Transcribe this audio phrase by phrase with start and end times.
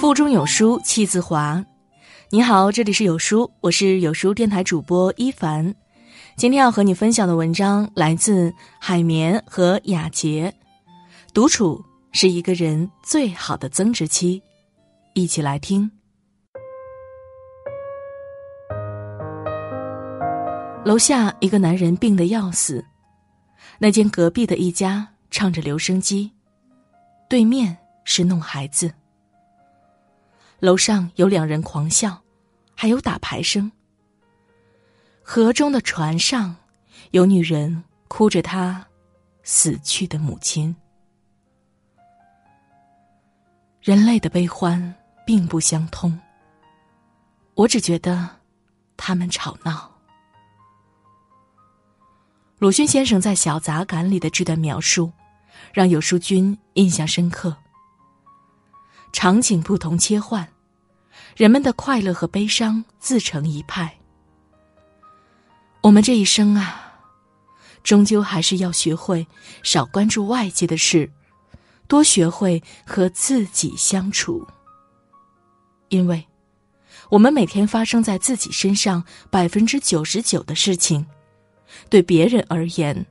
[0.00, 1.64] 腹中有书气自华。
[2.28, 5.74] 你好，这里是有书，我是有书电台主播一凡。
[6.36, 10.54] 今天要和你分享的文章来自海绵和雅洁。
[11.34, 14.40] 独处是一个人最好的增值期，
[15.14, 15.90] 一起来听。
[20.84, 22.84] 楼下一个男人病得要死，
[23.80, 26.30] 那间隔壁的一家唱着留声机，
[27.28, 28.92] 对面是弄孩子。
[30.58, 32.20] 楼上有两人狂笑，
[32.74, 33.70] 还有打牌声。
[35.22, 36.54] 河中的船上，
[37.12, 38.84] 有女人哭着她
[39.42, 40.74] 死去的母亲。
[43.80, 46.18] 人类的悲欢并不相通。
[47.54, 48.28] 我只觉得
[48.96, 49.90] 他们吵闹。
[52.58, 55.10] 鲁迅先生在《小杂感》里的这段描述，
[55.72, 57.56] 让有书君印象深刻。
[59.12, 60.48] 场景不同切换，
[61.36, 63.98] 人们的快乐和悲伤自成一派。
[65.82, 67.00] 我们这一生啊，
[67.82, 69.26] 终究还是要学会
[69.62, 71.10] 少关注外界的事，
[71.88, 74.46] 多学会和自己相处。
[75.88, 76.24] 因为，
[77.08, 81.04] 我们每天发生在自己身上百分之九十九的事情，
[81.88, 83.06] 对别人而言，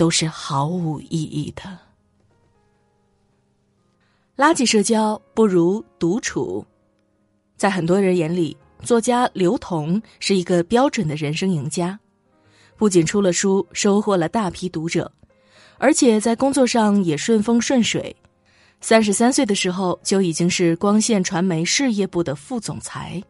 [0.00, 1.78] 都是毫无意义的。
[4.34, 6.64] 垃圾社交不如独处，
[7.58, 12.00] 在很多人眼里，作家刘同是一个标准的人生赢家，
[12.78, 15.12] 不仅出了书，收获了大批读者，
[15.76, 18.16] 而且在工作上也顺风顺水。
[18.80, 23.22] 三十三岁的时候就已经是光线传媒事业部的副总裁。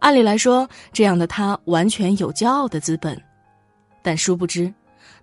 [0.00, 3.16] 按理来说，这样的他完全有骄傲的资本，
[4.02, 4.74] 但殊不知，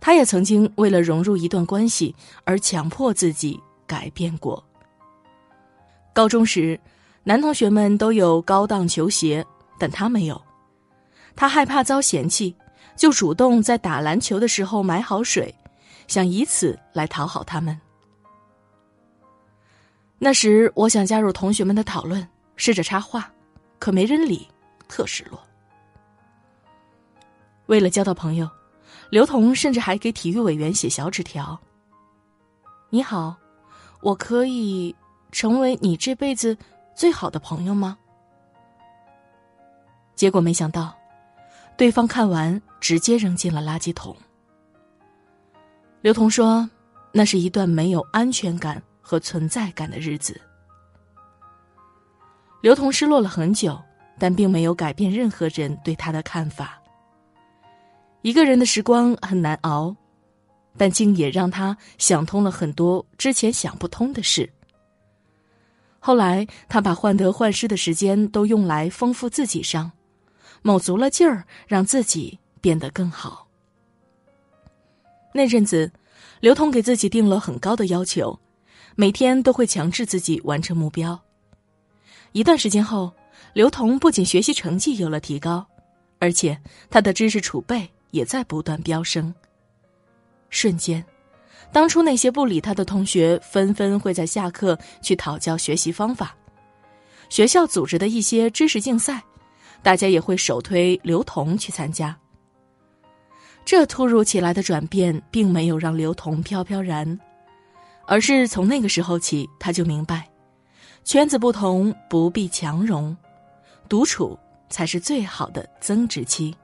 [0.03, 3.57] 他也曾经为了融入一段关系而强迫自己。
[3.85, 4.63] 改变过。
[6.13, 6.79] 高中时，
[7.23, 9.45] 男同学们都有高档球鞋，
[9.77, 10.41] 但他没有。
[11.35, 12.55] 他害怕遭嫌弃，
[12.95, 15.53] 就主动在打篮球的时候买好水，
[16.07, 17.79] 想以此来讨好他们。
[20.17, 23.31] 那时，我想加入同学们的讨论，试着插话，
[23.77, 24.47] 可没人理，
[24.87, 25.39] 特失落。
[27.67, 28.49] 为了交到朋友，
[29.09, 31.59] 刘同甚至还给体育委员写小纸条
[32.89, 33.35] ：“你好。”
[34.03, 34.93] 我可以
[35.31, 36.57] 成为你这辈子
[36.93, 37.97] 最好的朋友吗？
[40.13, 40.93] 结果没想到，
[41.77, 44.13] 对方看完直接扔进了垃圾桶。
[46.01, 46.69] 刘同说
[47.15, 50.37] ：“那是一段没有安全感和存在感的日子。”
[52.59, 53.81] 刘同失落了很久，
[54.19, 56.77] 但并没有改变任何人对他的看法。
[58.23, 59.95] 一个人的时光很难熬。
[60.75, 64.51] 但竟也让他想通了很多之前想不通的事。
[65.99, 69.91] 后来，他把患得患失的时间都用来丰富自己上，
[70.63, 73.47] 卯足了劲儿让自己变得更好。
[75.31, 75.91] 那阵子，
[76.39, 78.39] 刘同给自己定了很高的要求，
[78.95, 81.21] 每天都会强制自己完成目标。
[82.31, 83.13] 一段时间后，
[83.53, 85.63] 刘同不仅学习成绩有了提高，
[86.17, 89.33] 而且他的知识储备也在不断飙升。
[90.49, 91.03] 瞬间，
[91.71, 96.35] 当初那些不理他的同学，纷纷会在下课去讨教学习方法。
[97.27, 99.21] 学校组织的一些知识竞赛，
[99.81, 102.15] 大家也会首推刘同去参加。
[103.65, 107.19] 这突如其来的转变，并没有让刘同飘飘然，
[108.05, 110.29] 而是从那个时候起，他就明白，
[111.03, 113.15] 圈子不同不必强融，
[113.89, 114.37] 独处
[114.69, 116.55] 才是最好的增值期。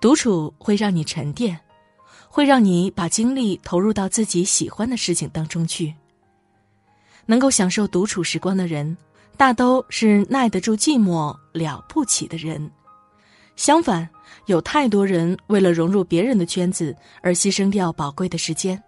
[0.00, 1.58] 独处会让你沉淀。
[2.32, 5.92] 会让你把精力投入到自己喜欢的事情当中去。
[7.26, 8.96] 能够享受独处时光的人，
[9.36, 12.70] 大都是耐得住寂寞、了不起的人。
[13.56, 14.08] 相反，
[14.46, 18.80] 有太多人为了融入别人的圈子而牺牲掉宝贵的时间，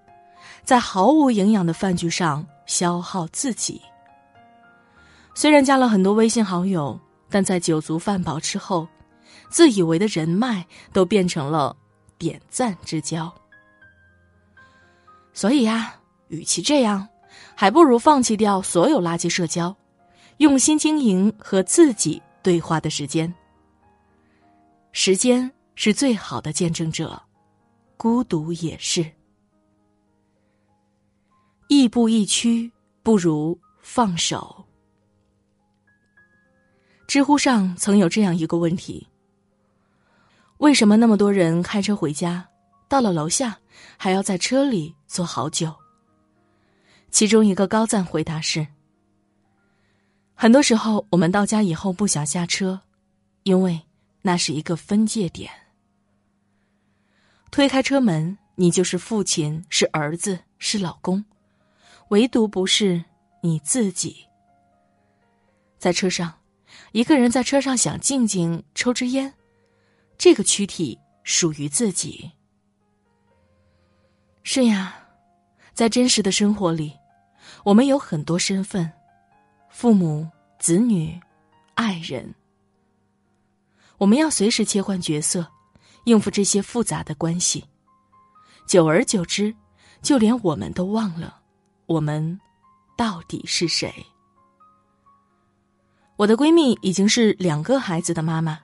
[0.63, 3.83] 在毫无营养的饭局上消耗自己。
[5.35, 6.97] 虽然加了很多微信好友，
[7.29, 8.87] 但在酒足饭饱之后，
[9.53, 11.77] 自以为的人脉都变成了。
[12.19, 13.35] 点赞之交，
[15.33, 15.93] 所以呀，
[16.29, 17.09] 与其这样，
[17.57, 19.77] 还不如放弃掉所有垃圾社交，
[20.37, 23.35] 用心经营和自己对话的时间。
[24.93, 27.21] 时间是最好的见证者，
[27.97, 29.05] 孤独也是。
[31.67, 32.71] 亦步亦趋，
[33.03, 34.65] 不如放手。
[37.09, 39.09] 知乎上曾有这样一个问题。
[40.63, 42.49] 为什么那么多人开车回家，
[42.87, 43.59] 到了楼下
[43.97, 45.75] 还要在车里坐好久。
[47.11, 48.65] 其中一个高赞回答是：
[50.35, 52.81] 很多时候我们到家以后不想下车，
[53.43, 53.83] 因为
[54.23, 55.51] 那是一个分界点。
[57.51, 61.25] 推开车门，你就是父亲，是儿子，是老公，
[62.11, 63.05] 唯独不是
[63.43, 64.25] 你自己。
[65.77, 66.33] 在车上，
[66.93, 69.35] 一个人在车上想静静抽支烟，
[70.17, 72.31] 这个躯体属于自己。
[74.43, 74.97] 是呀，
[75.73, 76.93] 在真实的生活里，
[77.65, 78.91] 我们有很多身份：
[79.71, 80.29] 父母、
[80.59, 81.19] 子女、
[81.75, 82.35] 爱人。
[83.99, 85.47] 我们要随时切换角色，
[86.05, 87.65] 应付这些复杂的关系。
[88.67, 89.55] 久而久之，
[90.03, 91.41] 就连我们都忘了，
[91.87, 92.41] 我们
[92.97, 93.95] 到底是谁。
[96.17, 98.59] 我的闺蜜已经是两个孩子的妈妈，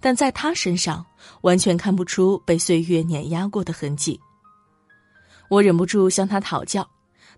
[0.00, 1.04] 但在他身上
[1.42, 4.20] 完全看不出被岁月碾压过的痕迹。
[5.48, 6.88] 我忍不住向他讨教，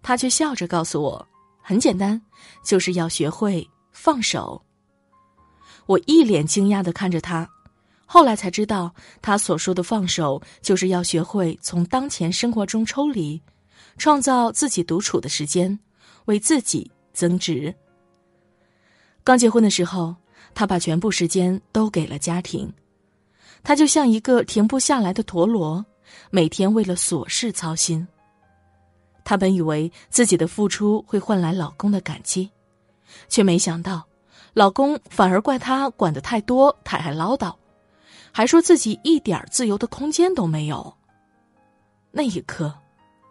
[0.03, 1.29] 他却笑着告诉我
[1.63, 2.21] ：“很简单，
[2.65, 4.63] 就是要学会放手。”
[5.87, 7.49] 我一脸惊讶的看着他，
[8.05, 13.41] 后来才知道，他所说的放手，就是要学会从当前生活中抽离，
[13.97, 15.79] 创造自己独处的时间，
[16.27, 17.75] 为自己增值。
[19.25, 20.15] 刚结婚的时候，
[20.59, 22.69] 他把全部时间都给了家庭，
[23.63, 25.87] 他就像一个停不下来的陀螺，
[26.31, 28.05] 每天为了琐事操心。
[29.25, 32.51] 他本以为自己的付出会换来老公的感激，
[33.29, 34.05] 却没想到，
[34.53, 37.55] 老公反而怪他管得太多，太爱唠叨，
[38.33, 40.93] 还说自己一点自由的空间都没有。
[42.11, 42.75] 那一刻，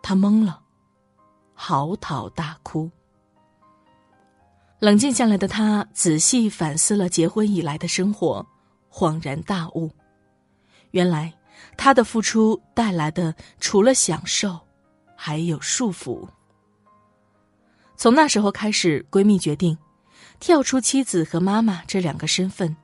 [0.02, 0.62] 他懵了，
[1.54, 2.90] 嚎啕大哭。
[4.80, 8.46] 冷静下来的他仔细反思了结婚以来的生活，
[8.92, 9.92] 恍然大悟：
[10.92, 11.34] 原来
[11.76, 14.60] 他的付出带来的除了享受，
[15.16, 16.28] 还有束缚。
[17.96, 19.76] 从那时候开始，闺蜜决定
[20.40, 22.78] 跳出妻子和妈妈这两个身份，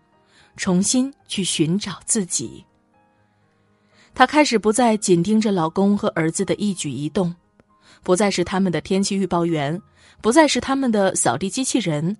[0.57, 2.65] 重新去寻找自己。
[4.15, 7.35] 她开始不再紧盯着老公和儿子的一举一动，
[8.03, 9.81] 不再是他们的天气预报员。
[10.21, 12.15] 不再是他们的扫地机器人，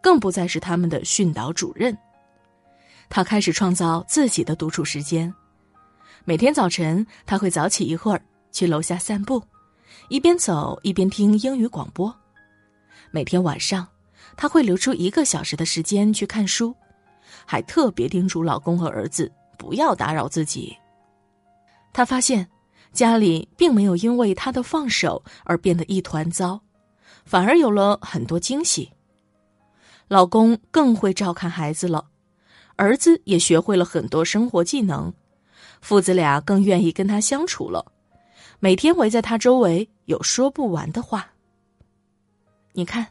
[0.00, 1.96] 更不再是他们的训导主任。
[3.10, 5.32] 他开始创造自己的独处时间。
[6.24, 9.42] 每天早晨，他会早起一会儿去楼下散步，
[10.08, 12.14] 一边走一边听英语广播。
[13.10, 13.86] 每天晚上，
[14.34, 16.74] 他会留出一个小时的时间去看书，
[17.44, 20.74] 还特别叮嘱老公和儿子不要打扰自己。
[21.92, 22.48] 他发现，
[22.92, 26.60] 家里并没有因为他的放手而变得一团糟。
[27.24, 28.90] 反而有了很多惊喜。
[30.08, 32.04] 老公更会照看孩子了，
[32.76, 35.14] 儿子也学会了很多生活技能，
[35.80, 37.92] 父子俩更愿意跟他相处了，
[38.58, 41.32] 每天围在他周围有说不完的话。
[42.72, 43.06] 你看，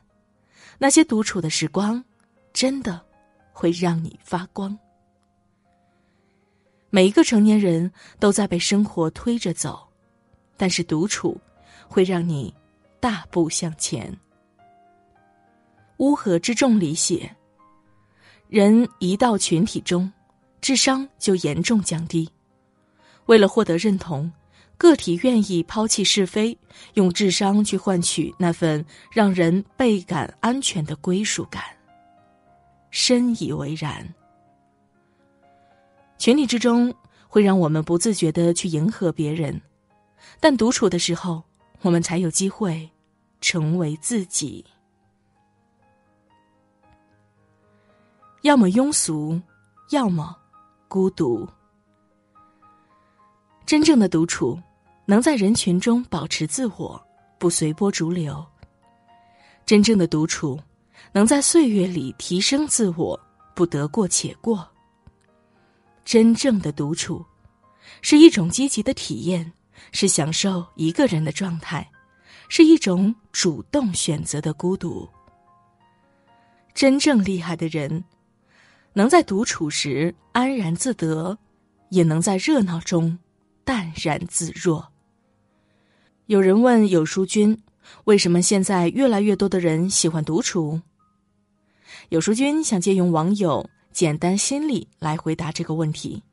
[0.78, 2.04] 那些独处的时光，
[2.52, 3.00] 真的
[3.54, 4.78] 会让你发光。
[6.92, 9.88] 每一个成年人都在被生活推着走，
[10.56, 11.36] 但是独处
[11.88, 12.54] 会让你。
[13.02, 14.16] 大步向前。
[15.98, 17.36] 乌合之众里写，
[18.48, 20.14] 人一到群体中，
[20.62, 22.30] 智商就严重降低。
[23.26, 24.32] 为了获得认同，
[24.78, 26.56] 个体愿意抛弃是非，
[26.94, 31.64] 用智商去换取那份让人倍感安全的归属感。
[32.92, 34.08] 深以为然。
[36.22, 36.94] 群体之中
[37.28, 39.60] 会让我们不自觉的去迎合别人，
[40.40, 41.42] 但独处的时候。
[41.84, 42.88] 我们才有机会
[43.40, 44.64] 成为自己。
[48.44, 49.42] 要么庸俗，
[49.90, 50.38] 要么
[50.88, 51.50] 孤独。
[53.66, 54.62] 真正的独处，
[55.08, 57.04] 能在人群中保持自我，
[57.40, 58.36] 不随波逐流；
[59.66, 60.60] 真正的独处，
[61.12, 63.20] 能在岁月里提升自我，
[63.56, 64.71] 不得过且过。
[66.12, 67.26] 真正的独处，
[68.02, 69.54] 是一种积极的体验。
[69.94, 71.90] 是享受一个人的状态，
[72.50, 75.08] 是一种主动选择的孤独。
[76.74, 78.04] 真正厉害的人，
[78.92, 81.38] 能在独处时安然自得，
[81.88, 83.18] 也能在热闹中
[83.64, 84.92] 淡然自若。
[86.26, 87.58] 有人问有书君，
[88.04, 90.82] 为什么现在越来越多的人喜欢独处？
[92.10, 96.24] 有书君想借用网友简单心理来回答这个问题。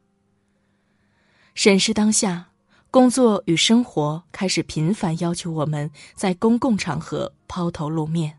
[1.54, 2.46] 审视当下。
[2.90, 8.38] 工作与生活开始频繁要求我们在公共场合抛头露面。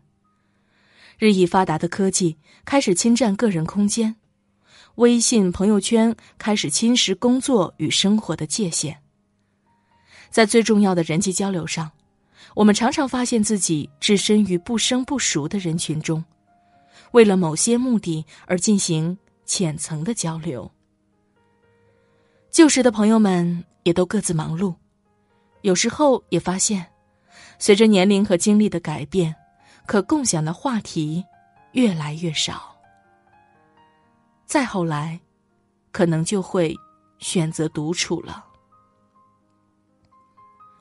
[1.20, 4.16] 日益发达的科技开始侵占个人空间，
[4.96, 9.00] 微信朋友圈开始侵蚀工作与生活的界限。
[10.30, 11.88] 在最重要的人际交流上，
[12.56, 16.24] 我们常常发现自己置身于不生不熟的人群中，
[17.12, 20.70] 为了某些目的而进行浅层的交流。
[22.50, 24.74] 旧时的朋友们也都各自忙碌，
[25.62, 26.86] 有时候也发现，
[27.58, 29.34] 随着年龄和经历的改变，
[29.86, 31.24] 可共享的话题
[31.72, 32.76] 越来越少。
[34.46, 35.20] 再后来，
[35.92, 36.74] 可能就会
[37.18, 38.44] 选择独处了。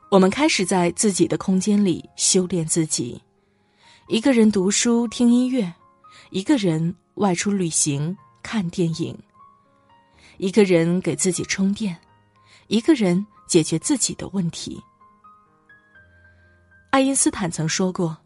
[0.10, 3.22] 我们开始在自己的空间里修炼自己，
[4.08, 5.72] 一个人读书听音乐，
[6.30, 9.18] 一个人外出旅行看电影，
[10.38, 12.00] 一个人给自己充电，
[12.68, 14.82] 一个人解决自己的问题。
[16.92, 18.18] 爱因斯坦曾说过：“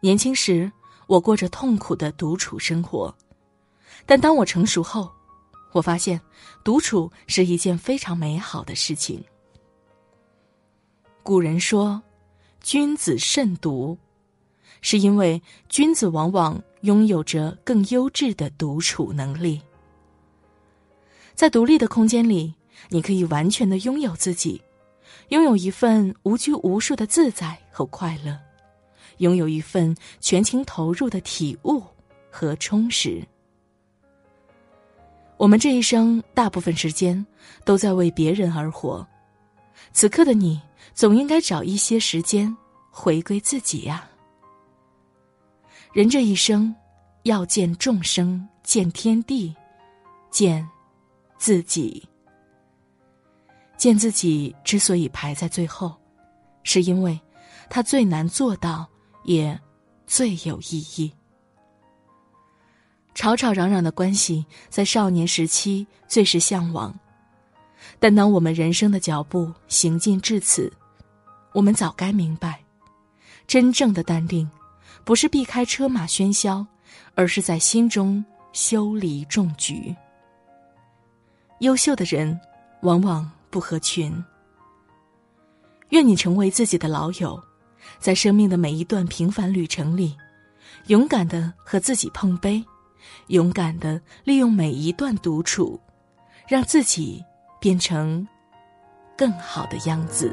[0.00, 0.70] 年轻时
[1.06, 3.14] 我过着痛苦的独处生活，
[4.06, 5.10] 但当我成熟后，
[5.72, 6.20] 我发现
[6.62, 9.22] 独处是一件非常美好的事情。”
[11.22, 12.02] 古人说
[12.62, 13.98] ：“君子慎独”，
[14.80, 19.60] 是因为君子往往拥有着更优质的独处能力。
[21.34, 22.54] 在独立的空间里，
[22.88, 24.60] 你可以完全的拥有自己，
[25.28, 28.38] 拥有一份无拘无束的自在和快乐，
[29.18, 31.82] 拥有一份全情投入的体悟
[32.30, 33.22] 和充实。
[35.36, 37.24] 我们这一生大部分时间
[37.64, 39.06] 都在为别人而活，
[39.92, 40.60] 此刻的你。
[40.94, 42.56] 总应该找一些时间
[42.90, 44.08] 回归自己呀。
[45.92, 46.74] 人这一生，
[47.22, 49.54] 要见众生，见天地，
[50.30, 50.66] 见
[51.38, 52.06] 自己。
[53.76, 55.96] 见自己之所以排在最后，
[56.62, 57.18] 是因为
[57.70, 58.86] 它最难做到，
[59.24, 59.58] 也
[60.06, 61.10] 最有意义。
[63.14, 66.96] 吵吵嚷嚷的关系，在少年时期最是向往，
[67.98, 70.72] 但当我们人生的脚步行进至此，
[71.52, 72.62] 我们早该明白，
[73.46, 74.48] 真正的淡定，
[75.04, 76.66] 不是避开车马喧嚣，
[77.14, 79.94] 而是在心中修篱种菊。
[81.60, 82.38] 优秀的人，
[82.82, 84.24] 往往不合群。
[85.88, 87.42] 愿你成为自己的老友，
[87.98, 90.14] 在生命的每一段平凡旅程里，
[90.86, 92.62] 勇敢的和自己碰杯，
[93.28, 95.80] 勇敢的利用每一段独处，
[96.46, 97.24] 让自己
[97.58, 98.26] 变成
[99.16, 100.30] 更好的样子。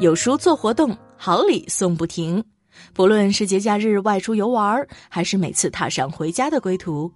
[0.00, 2.42] 有书做活动，好礼送不停。
[2.94, 7.12] 不论是节假日外出游玩，还是每次踏上回家的归途，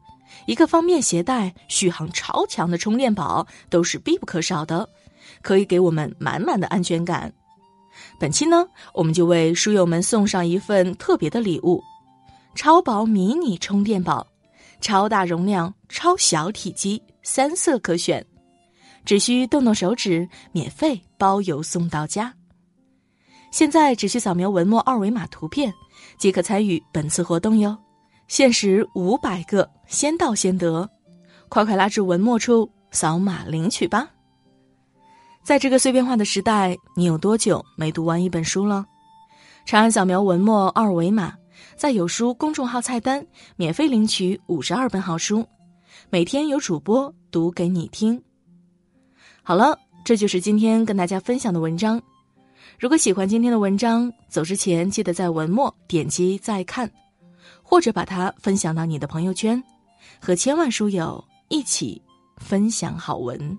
[0.47, 4.87] 一个方便携带、续航超强的充电宝都是必不可少的，
[5.41, 7.33] 可以给我们满满的安全感。
[8.21, 11.83] 本期呢，我们就为书友们送上一份特别的礼物——
[12.55, 14.27] 超薄迷你充电宝，
[14.83, 18.23] 超大容量、超小体积，三色可选，
[19.07, 22.35] 只需动动手指，免费包邮送到家。
[23.55, 25.73] 现在只需扫描文末二维码图片，
[26.19, 27.79] 即可参与本次活动哟，
[28.27, 30.91] 限时五百个，先到先得，
[31.49, 34.11] 快快拉至文末处扫码领取吧。
[35.45, 38.85] 在这个碎片化的时代，你有多久没读完一本书了？
[39.65, 41.33] 长按扫描文末二维码，
[41.77, 45.47] 在有书公众号菜单免费领取五十二本好书，
[46.11, 48.21] 每天有主播读给你听。
[49.45, 52.03] 好了，这就是今天跟大家分享的文章。
[52.79, 56.91] 如果喜欢今天的文章，走之前记得在文末点击再看，
[57.63, 59.63] 或者把它分享到你的朋友圈，
[60.21, 62.03] 和千万书友一起
[62.39, 63.59] 分享好文。